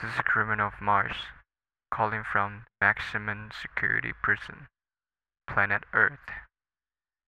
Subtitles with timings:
[0.00, 1.16] This is a criminal of Mars,
[1.90, 4.66] calling from maximum security prison,
[5.46, 6.28] planet Earth.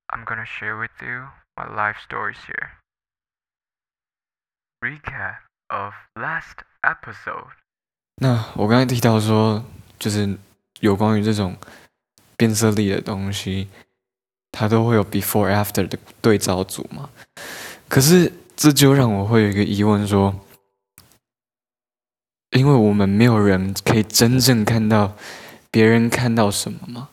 [0.08, 2.78] I'm gonna share with you my life stories here.
[4.84, 5.38] Recap
[5.70, 7.50] of last episode.
[8.16, 9.64] 那我刚才提到说，
[9.98, 10.38] 就是
[10.80, 11.56] 有关于这种
[12.36, 13.68] 变色力的东西，
[14.52, 17.10] 它都会有 before after 的对照组嘛。
[17.88, 20.34] 可是这就让我会有一个疑问说，
[22.51, 25.15] 因为我们没有人可以真正看到
[25.69, 27.09] 别人看到什么嘛，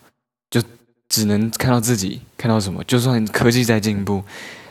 [0.51, 0.61] 就
[1.09, 2.83] 只能看到自己看到什么。
[2.85, 4.23] 就算科技在进步，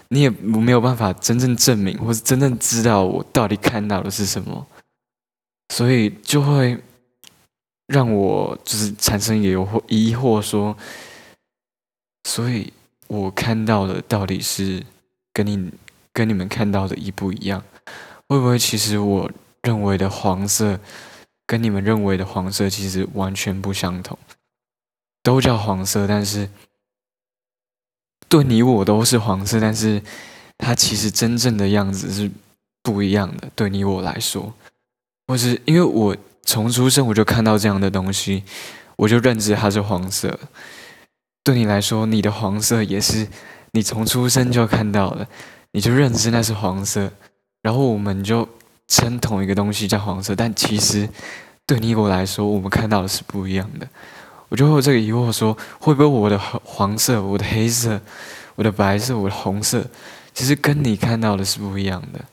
[0.09, 4.67] 你也没有办法真正证明，或是真正知道我到底看到的是什么。
[5.73, 6.77] 所以就会
[7.87, 10.77] 让我就是产生疑惑，疑惑说，
[12.25, 12.71] 所以
[13.07, 14.83] 我看到的到底是
[15.31, 15.71] 跟你
[16.11, 17.63] 跟你们看到的一不一样？
[18.27, 19.31] 会不会其实我
[19.63, 20.79] 认为的黄色
[21.45, 24.17] 跟你们认为的黄色其实完全不相同？
[25.23, 26.49] 都叫黄色，但是
[28.29, 30.01] 对你我都是黄色，但是
[30.57, 32.31] 它其实真正的样子是
[32.81, 33.49] 不一样的。
[33.55, 34.53] 对你我来说。
[35.27, 38.43] 或是因为我从出生我就看到这样的东西，
[38.95, 40.39] 我就认知它是黄色。
[41.43, 43.27] 对你来说，你的黄色也是
[43.71, 45.27] 你从出生就看到的，
[45.71, 47.11] 你就认知那是黄色。
[47.61, 48.47] 然后我们就
[48.87, 51.07] 称同一个东西叫黄色，但其实
[51.65, 53.87] 对你我来说，我们看到的是不一样的。
[54.49, 57.99] 我就会有这个疑惑：说会不会我的黄色、我的黑色、
[58.55, 59.85] 我的白色、我的红色，
[60.33, 62.23] 其实跟你看到的是不一样的？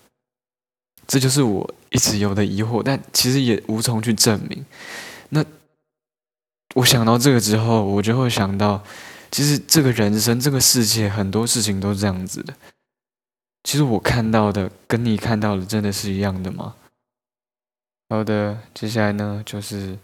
[1.06, 4.64] 这就是我一直有的疑惑，但其实也无从去证明。
[5.30, 5.44] 那
[6.76, 8.82] 我想到这个之后，我就会想到，
[9.30, 12.54] 其实这个人生、这个世界，很多事情都是这样子的。
[13.64, 16.76] 其实我看到的跟你看到的真的是一样的吗？
[18.08, 19.98] 好的，接下来呢就是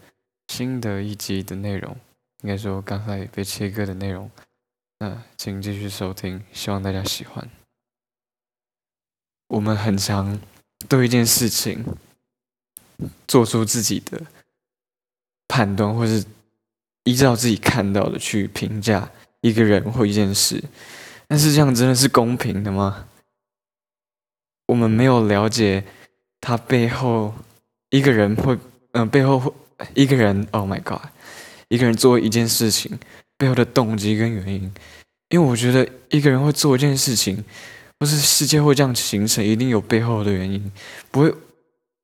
[0.49, 1.97] 新的一集的内容，
[2.43, 4.29] 应该说刚才被切割的内容。
[4.99, 7.49] 那请继续收听，希望大家喜欢。
[9.47, 10.41] 我们很常。
[10.89, 11.85] 对一件事情
[13.29, 14.19] 做出自己的
[15.47, 16.25] 判断，或是
[17.05, 19.11] 依照自己看到的去评价
[19.43, 20.65] 一个人或一件事，
[21.29, 23.07] 但是这样真的是公平的吗？
[24.71, 25.85] 我们没有了解
[26.41, 27.35] 他背后
[27.91, 28.57] 一个人会，
[28.93, 29.53] 嗯，背后会
[29.95, 31.03] 一个人，Oh my God，
[31.69, 32.99] 一个人做一件事情
[33.37, 34.73] 背后的动机跟原因，
[35.31, 37.45] 因为我觉得一个人会做一件事情。
[37.99, 40.73] 不是世界会这样形成，一定有背后的原因，
[41.11, 41.35] 不会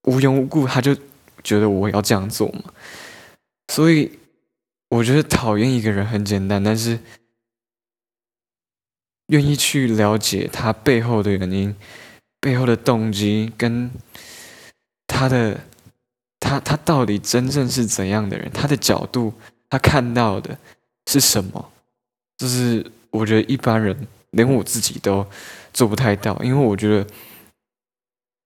[0.03, 0.95] 无缘无故他就
[1.43, 2.65] 觉得我要这样做嘛。
[3.73, 4.19] 所以
[4.91, 6.99] 我觉得讨厌一个人很简单，但是
[9.29, 11.75] 愿意去了解他背后的原因、
[12.47, 13.91] 背后的动机，跟
[15.09, 15.61] 他的
[16.39, 19.35] 他他到底真正是怎样的人，他的角度
[19.69, 20.57] 他看到的
[21.09, 21.73] 是什么，
[22.39, 25.27] 就是我觉得一般人连我自己都。
[25.73, 27.07] 做不太到，因为我觉得，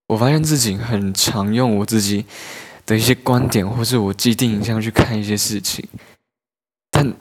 [0.07, 2.25] 我发现自己很常用我自己
[2.85, 5.87] 的一些观点，或是我既定印象去看一些事情，
[6.89, 7.13] 但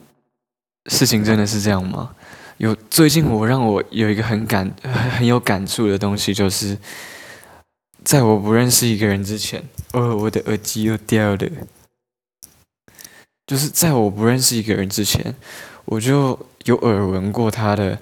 [0.87, 2.17] 事情真的是这样吗？
[2.60, 6.76] 有最近我让我有一个很感很有感触的东西，就是
[8.04, 11.50] 在我不认识一个人之前，哦，我的耳机又掉了，
[13.47, 15.34] 就是在我不认识一个人之前，
[15.87, 17.99] 我就有耳闻过他的。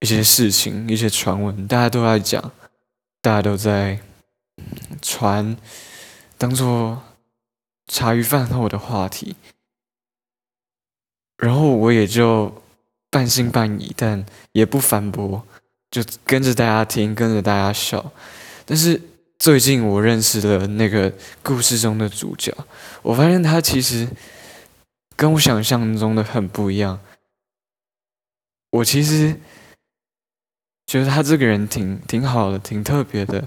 [0.00, 2.52] 一些事情，一些传闻，大家都在讲，
[3.20, 3.98] 大家都在
[5.02, 5.56] 传，
[6.36, 7.02] 当做
[7.88, 9.34] 茶余饭后的话题。
[11.36, 12.62] 然后我也就
[13.10, 15.46] 半信半疑，但也不反驳，
[15.90, 18.12] 就跟着大家听，跟着大家笑。
[18.64, 19.00] 但是
[19.38, 22.54] 最近我认识了那个故事中的主角，
[23.02, 24.08] 我发现他其实
[25.16, 27.00] 跟我想象中的很不一样。
[28.70, 29.38] 我其实。
[30.90, 33.46] 觉得他这个人挺挺好的，挺特别的，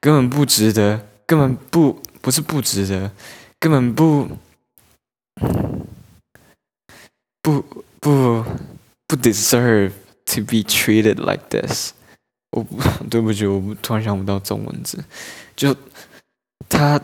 [0.00, 3.12] 根本不值得，根本不不是不值得，
[3.58, 4.26] 根本不
[7.42, 7.62] 不不
[8.00, 8.44] 不
[9.10, 9.90] 不 deserve
[10.24, 11.92] to be treated like this。
[12.52, 12.64] 我
[13.10, 15.02] 对不起，我突然想不到中文字。
[15.56, 15.74] 就
[16.68, 17.00] 他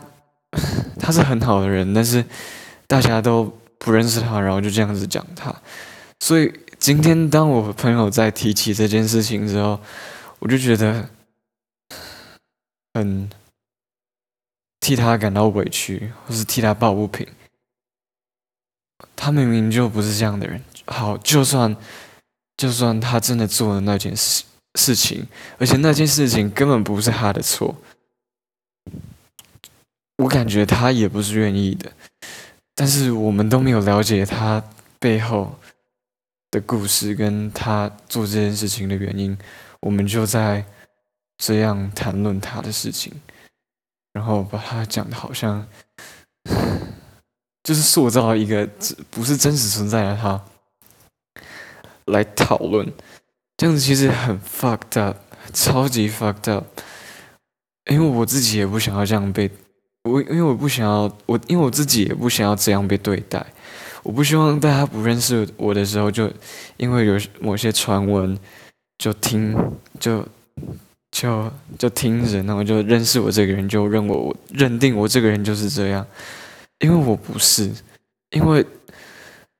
[0.97, 2.23] 他是很好的人，但是
[2.87, 5.53] 大家都不认识他，然后就这样子讲他，
[6.21, 6.53] 所以。
[6.79, 9.79] 今天当我朋友在提起这件事情之后，
[10.37, 11.09] 我就觉得
[12.93, 13.27] 很
[14.79, 17.27] 替他感到委屈，或是替他抱不平。
[19.15, 20.61] 他明明就不是这样的人。
[20.87, 21.75] 好，就算
[22.55, 24.43] 就算他真的做了那件事
[24.75, 25.27] 事情，
[25.59, 27.75] 而且那件事情根本不是他的错，
[30.17, 31.91] 我感觉他也不是愿意的，
[32.73, 34.63] 但是我们都没有了解他
[34.97, 35.59] 背后
[36.51, 39.37] 的故事，跟他做这件事情的原因，
[39.81, 40.65] 我们就在
[41.37, 43.13] 这样谈论他的事情，
[44.13, 45.67] 然后把他讲的好像
[47.63, 48.67] 就是塑造一个
[49.11, 50.43] 不是真实存在的他。
[52.07, 52.91] 来讨论，
[53.55, 55.17] 这样子其实很 fucked up，
[55.53, 56.65] 超级 fucked up，
[57.89, 59.49] 因为我自己也不想要这样被。
[60.03, 63.45] 我因为我不想要我，因为我自己也不想要这样被对待。
[64.03, 66.31] 我不希望大家不认识我的时候，就
[66.77, 68.37] 因为有某些传闻，
[68.97, 69.53] 就听
[69.99, 70.25] 就
[71.11, 76.07] 就就听着，然后就认识我这个人，就认我认定我这个人就是这样。
[76.79, 77.69] 因为我不是，
[78.29, 78.65] 因为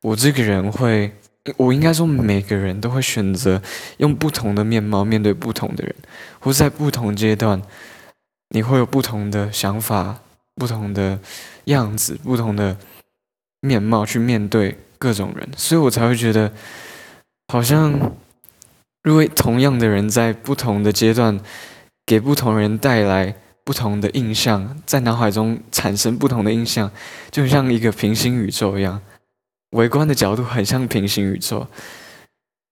[0.02, 1.12] 我这个人会，
[1.56, 3.62] 我应该说每个人都会选择
[3.98, 5.96] 用不同的面貌面对不同的人，
[6.40, 7.62] 或在不同阶段，
[8.50, 10.20] 你会有不同的想法。
[10.60, 11.20] 不同的
[11.66, 12.76] 样子，不同的
[13.62, 16.52] 面貌去面对各种人，所以我才会觉得，
[17.50, 17.94] 好像
[19.04, 21.40] 如果同样的人在不同的阶段
[22.08, 26.90] 给不同人带来不同的印象，在脑海中产生不同的印象，
[27.30, 29.00] 就像一个平行宇宙一样，
[29.72, 31.68] 围观的角度很像平行宇宙。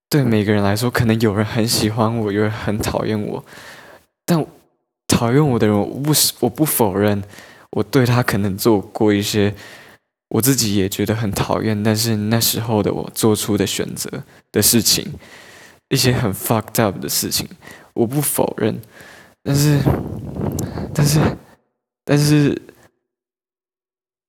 [0.08, 3.44] 对每个人来说，可能有人很喜欢我，有人很讨厌我，
[4.24, 4.46] 但
[5.08, 7.22] 讨厌我的人，我不我不否认。
[7.70, 9.52] 我对他可能做过一些
[10.28, 14.08] 我自己也觉得很讨厌，但是那时候的我做出的选择
[14.50, 15.12] 的事情，
[15.88, 17.46] 一些很 fucked up 的事情，
[17.92, 18.80] 我不否认。
[19.42, 19.78] 但是，
[20.94, 21.20] 但是，
[22.04, 22.62] 但是，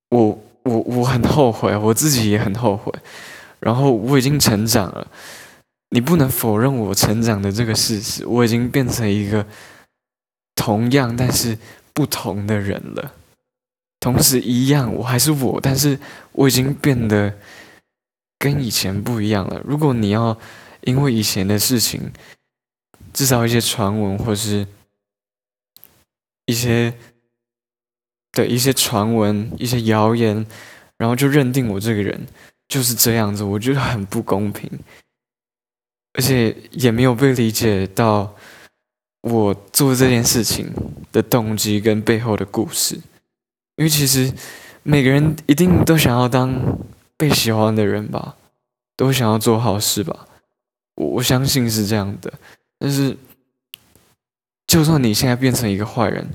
[0.10, 0.38] 我
[0.68, 2.94] 我我很后悔，我自己也很后悔。
[3.60, 5.08] 然后我已经成长了，
[5.90, 8.26] 你不能否认我成长的这个事实。
[8.26, 9.46] 我已经变成一个
[10.54, 11.58] 同样但是
[11.94, 13.14] 不同的人了。
[14.00, 15.98] 同时一样，我还是我，但是
[16.34, 17.36] 我已经变得
[18.38, 19.60] 跟以前不一样了。
[19.66, 20.38] 如果你要
[20.82, 22.12] 因为以前的事情
[23.12, 24.68] 制造一些传闻，或是
[26.46, 26.94] 一些
[28.38, 30.46] 的一些传闻、一些谣言，
[30.98, 32.28] 然后就认定我这个人
[32.68, 34.70] 就是这样子，我觉得很不公平，
[36.14, 38.36] 而且也没有被理解到
[39.22, 40.72] 我做这件事情
[41.12, 42.96] 的动机跟背后的故事。
[43.78, 44.32] 因为其实
[44.84, 46.78] 每个人一定都想要当
[47.18, 48.36] 被喜欢的人吧，
[48.96, 50.28] 都想要做好事吧，
[50.96, 52.32] 我相信是这样的。
[52.78, 53.18] 但是，
[54.68, 56.28] 就算你现在变成一个坏人，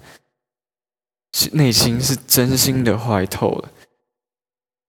[1.53, 3.71] 内心是真心的坏透了，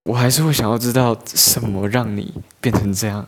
[0.06, 3.28] 我还是会想要知道什么让你变成这样，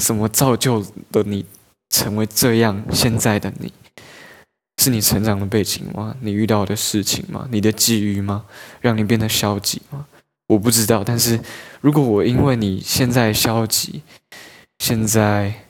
[0.00, 0.80] 什么造就
[1.12, 1.44] 了你
[1.90, 3.72] 成为这样现在的你。
[4.78, 6.14] 是你成长的背景吗？
[6.20, 7.48] 你遇到的事情吗？
[7.50, 8.44] 你的际遇吗？
[8.80, 10.06] 让你变得消极吗？
[10.48, 11.02] 我不知道。
[11.02, 11.40] 但是
[11.80, 14.02] 如果我因为你现在消极，
[14.78, 15.66] 现在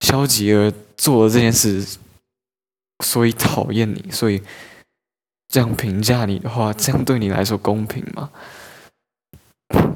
[0.00, 1.84] 消极而做了这件事，
[3.04, 4.40] 所以讨厌你，所以
[5.50, 8.30] 这样评价你的话，这样对你来说公平吗？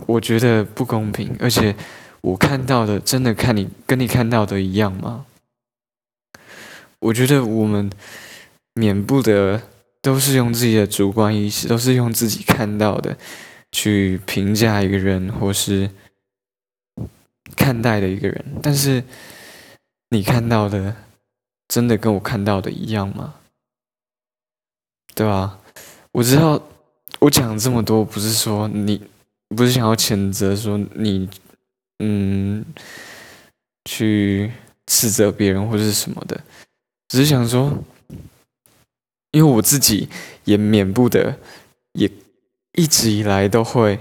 [0.07, 1.35] 我觉得不公平。
[1.41, 1.75] 而且
[2.21, 5.25] 我看到的，真的看你跟你看到的一样吗？
[6.99, 7.91] 我觉得我们。
[8.77, 9.63] 免不得
[10.03, 13.17] 都是用自己的主观意识，都是用自己看到的
[13.71, 15.89] 去评价一个人，或是
[17.55, 18.45] 看待的一个人。
[18.61, 19.05] 但是
[20.11, 20.97] 你看到的，
[21.69, 23.35] 真的跟我看到的一样吗？
[25.15, 25.59] 对吧？
[26.13, 26.61] 我知道
[27.21, 29.01] 我讲这么多，不是说你，
[29.49, 31.29] 不是想要谴责说你，
[31.99, 32.65] 嗯，
[33.85, 34.51] 去
[34.87, 36.41] 斥责别人或者是什么的，
[37.09, 37.73] 只是想说。
[39.33, 40.09] 因为我自己
[40.45, 41.37] 也免不得，
[41.95, 42.09] 也
[42.75, 43.99] 一直以来都会，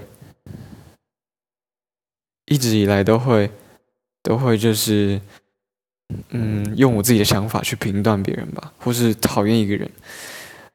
[2.46, 3.50] 一直以来都会，
[4.22, 5.20] 都会就是，
[6.28, 9.90] 嗯，用我自己的想法去评断别人吧，或是讨厌一个人。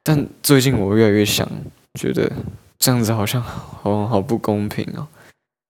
[0.02, 1.48] 但最近我越来越想，
[1.94, 2.30] 觉得
[2.78, 5.06] 这样子好像好好不公平哦，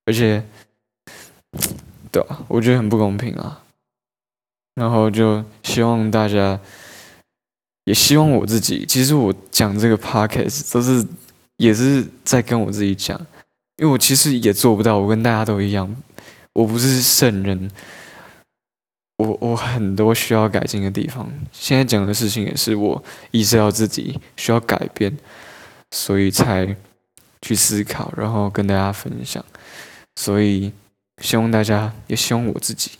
[0.06, 0.42] 而且，
[2.10, 3.62] 对啊，我觉得很不公平啊。
[4.74, 6.58] 然后就希望大家。
[7.84, 11.04] 也希望我自己，其实我讲这个 podcast 都是
[11.56, 13.18] 也是在跟我自己讲，
[13.78, 15.92] 因为我其实也做不到，我跟大家都一样，
[16.52, 17.68] 我不是圣人，
[19.20, 21.30] 我我很多需要改进的地方。
[21.52, 25.14] 现在讲的事情也是我意识到自己需要改变，
[25.90, 26.74] 所以才
[27.42, 29.44] 去思考，然后跟大家分享。
[30.16, 30.72] 所以
[31.22, 32.92] 希望大家也希望我自己。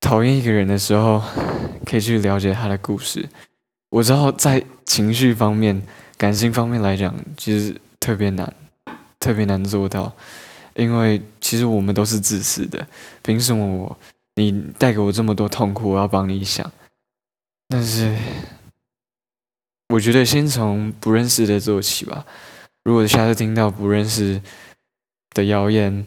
[0.00, 1.22] 讨厌一个人的时候，
[1.84, 3.28] 可以去了解他的故事。
[3.90, 5.80] 我知道在情绪方面
[6.16, 8.52] 感性方面来讲，其实特别难，
[9.20, 10.12] 特别难做到，
[10.74, 12.86] 因为其实我们都是自私的，
[13.22, 13.96] 凭什么我
[14.36, 16.72] 你带给我这么多痛苦，我要帮你想？
[17.68, 18.16] 但是
[19.88, 22.26] 我觉得先从不认识的做起吧。
[22.84, 24.40] 如果下次听到不认识
[25.30, 26.06] 的谣言，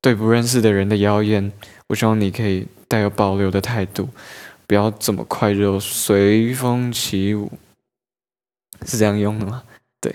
[0.00, 1.52] 对不认识的人的谣言，
[1.88, 4.08] 我希望你可以带有保留的态度，
[4.66, 7.52] 不要这么快就随风起舞。
[8.86, 9.62] 是这样用的吗？
[10.00, 10.14] 对，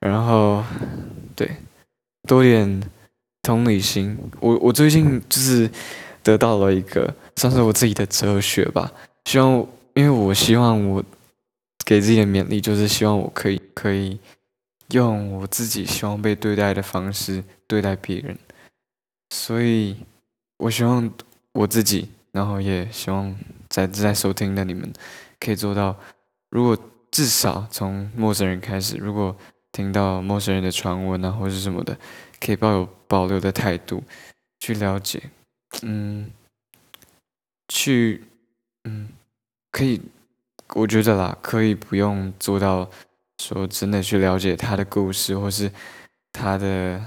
[0.00, 0.64] 然后
[1.36, 1.56] 对，
[2.26, 2.82] 多点
[3.42, 4.16] 同理心。
[4.40, 5.70] 我我最近就是
[6.22, 8.92] 得到了一个算是我自己的哲学吧。
[9.24, 11.02] 希望，因为我希望我
[11.84, 14.18] 给自己的勉励就是希望我可以可以
[14.90, 18.36] 用我自己希望被对待的方式对待别人。
[19.30, 19.96] 所以，
[20.58, 21.10] 我希望
[21.52, 23.34] 我自己，然后也希望
[23.68, 24.92] 在在收听的你们
[25.40, 25.96] 可以做到。
[26.50, 26.76] 如果
[27.10, 29.34] 至少从陌生人开始，如果
[29.70, 31.96] 听到陌生人的传闻啊，或者什么的，
[32.38, 34.02] 可以抱有保留的态度
[34.60, 35.22] 去了解，
[35.80, 36.30] 嗯，
[37.68, 38.24] 去，
[38.84, 39.08] 嗯，
[39.70, 40.00] 可以，
[40.74, 42.90] 我觉得啦，可以不用做到
[43.38, 45.72] 说真的去了解他的故事，或是
[46.30, 47.02] 他的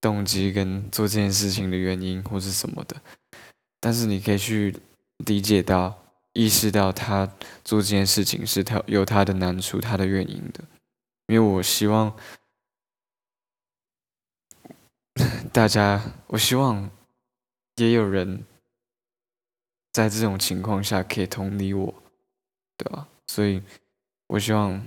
[0.00, 2.96] 动机跟做这件事情的原因或是什么的，
[3.78, 4.74] 但是你可以去
[5.18, 5.98] 理解到。
[6.34, 7.30] 意识到他
[7.62, 10.64] 做这件事情是他有他的难处、他的原因的，
[11.26, 12.10] 因为我希望
[15.52, 16.90] 大家，我希望
[17.82, 18.44] 也有人
[19.92, 21.92] 在这种情况下可以同理我，
[22.76, 23.08] 对吧？
[23.26, 23.60] 所以，
[24.28, 24.80] 我希望，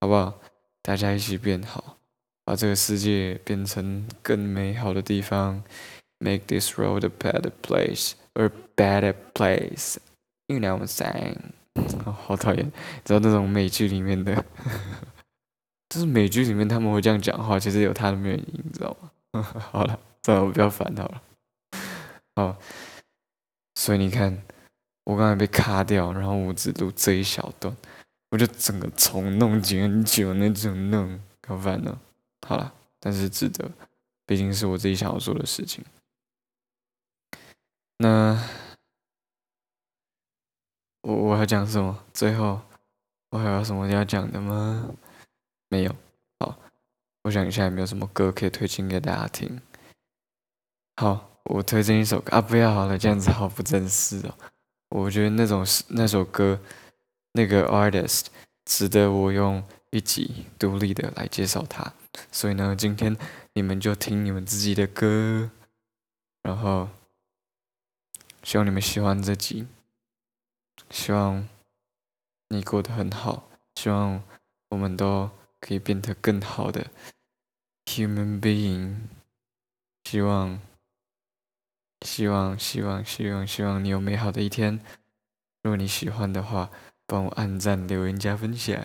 [0.00, 0.38] 好不好？
[0.82, 1.96] 大家一起变好，
[2.44, 5.64] 把这个世界变成更美好的地方
[6.18, 9.96] ，make this world a better place or better place。
[10.46, 11.38] You know what I'm saying？
[12.04, 12.70] 好讨厌，
[13.04, 14.44] 知道那种美剧里面的，
[15.88, 18.94] 就是美剧里面他们会这样讲话，其实有他的原因，你知道
[19.32, 19.42] 吗？
[19.72, 21.22] 好了，算了，我不要烦他了。
[22.38, 22.56] 好，
[23.74, 24.40] 所以你看，
[25.02, 27.76] 我刚才被卡掉，然后我只录这一小段，
[28.30, 32.00] 我就整个重弄很久那种弄，好烦呢。
[32.46, 33.68] 好了，但是值得，
[34.24, 35.84] 毕竟是我自己想要做的事情。
[37.96, 38.40] 那。
[41.00, 42.04] 我我要讲什么？
[42.12, 42.60] 最后
[43.30, 44.94] 我还有什么要讲的吗？
[45.70, 45.96] 没有。
[46.38, 46.56] 好，
[47.22, 49.60] 我想一下有没有什么歌可以推荐给大家听。
[50.96, 52.40] 好，我推荐一首歌啊！
[52.40, 54.34] 不要好了，这样子好不正式哦。
[54.90, 56.60] 我觉得那种是那首歌，
[57.32, 58.26] 那个 artist
[58.66, 61.94] 值得我用一集独立的来介绍他。
[62.30, 63.16] 所以呢，今天
[63.54, 65.50] 你们就听你们自己的歌，
[66.42, 66.90] 然后
[68.42, 69.66] 希望你们喜欢这集。
[70.90, 71.48] 希望
[72.48, 74.22] 你过得很好，希望
[74.68, 76.86] 我们都可以变得更好的
[77.86, 78.96] human being。
[80.04, 80.60] 希望，
[82.18, 84.80] 希望，希望，希望，希望你有美好的一天。
[85.62, 86.68] 如果你喜欢的话，
[87.06, 88.76] 帮我按赞、留言、加分享，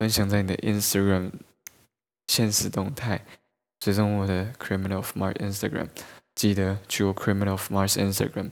[0.00, 1.30] 分享在你的 Instagram
[2.26, 3.24] 现实动态，
[3.78, 5.86] 追踪我的 Criminal of Mars Instagram。
[6.34, 8.50] 记得去我 Criminal of Mars Instagram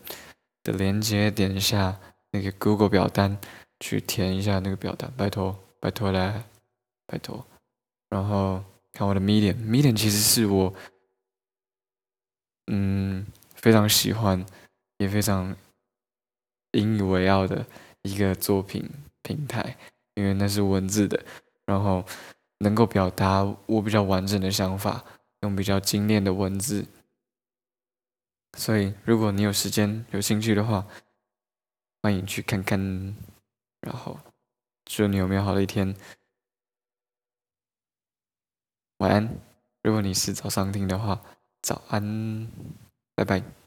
[0.63, 1.99] 的链接点一下。
[2.31, 3.37] 那个 Google 表单
[3.81, 6.45] 去填一下那个表单，拜托拜托来，
[7.05, 7.45] 拜托。
[8.09, 8.63] 然后
[8.93, 10.73] 看我的 Medium，Medium 其实是我
[12.69, 13.27] 嗯
[13.63, 14.45] 非常喜欢
[14.99, 15.57] 也非常
[16.73, 17.65] 引以为傲的
[18.03, 18.87] 一个作品
[19.23, 19.79] 平台，
[20.15, 21.25] 因为那是文字的，
[21.65, 22.05] 然后
[22.59, 25.03] 能够表达我比较完整的想法，
[25.41, 26.85] 用比较精炼的文字。
[28.59, 30.87] 所以如果你有时间有兴趣的话。
[32.05, 32.81] 欢迎去看看，
[33.81, 34.19] 然后
[34.85, 35.95] 祝你有美好的一天，
[38.97, 39.39] 晚安。
[39.85, 41.23] 如果你是早上听的话，
[41.61, 42.49] 早安，
[43.25, 43.62] 拜拜。